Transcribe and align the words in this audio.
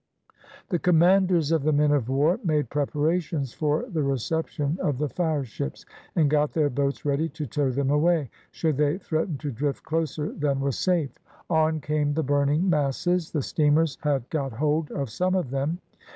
The 0.69 0.79
commanders 0.79 1.51
of 1.51 1.61
the 1.61 1.71
men 1.71 1.91
of 1.91 2.09
war 2.09 2.39
made 2.43 2.71
preparations 2.71 3.53
for 3.53 3.85
the 3.87 4.01
reception 4.01 4.79
of 4.81 4.97
the 4.97 5.07
fireships, 5.07 5.85
and 6.15 6.27
got 6.27 6.53
their 6.53 6.71
boats 6.71 7.05
ready 7.05 7.29
to 7.29 7.45
tow 7.45 7.69
them 7.69 7.91
away, 7.91 8.31
should 8.49 8.77
they 8.77 8.97
threaten 8.97 9.37
to 9.37 9.51
drift 9.51 9.83
closer 9.83 10.33
than 10.33 10.59
was 10.59 10.79
safe. 10.79 11.19
On 11.51 11.79
came 11.79 12.15
the 12.15 12.23
burning 12.23 12.67
masses; 12.67 13.29
the 13.29 13.43
steamers 13.43 13.99
had 14.01 14.27
got 14.31 14.53
hold 14.53 14.89
of 14.89 15.11
some 15.11 15.35
of 15.35 15.51
them. 15.51 15.77